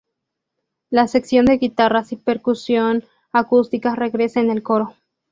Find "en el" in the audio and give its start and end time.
4.39-4.63